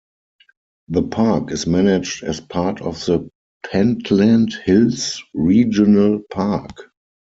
[0.87, 3.29] The park is managed as part of the
[3.63, 6.89] Pentland Hills Regional Park.